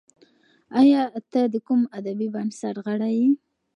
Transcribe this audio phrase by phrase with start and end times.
[0.79, 1.01] ایا
[1.31, 3.27] ته د کوم ادبي بنسټ غړی یې؟